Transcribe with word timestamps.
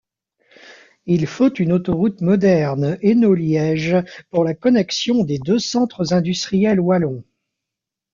Il 1.05 1.27
faut 1.27 1.53
une 1.53 1.71
autoroute 1.73 2.21
moderne 2.21 2.97
Hainaut-Liège 3.03 3.97
pour 4.31 4.43
la 4.43 4.55
connexion 4.55 5.23
des 5.23 5.37
deux 5.37 5.59
centres 5.59 6.11
industriels 6.15 6.79
wallons. 6.79 7.23